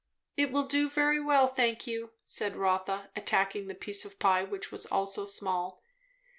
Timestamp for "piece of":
3.75-4.17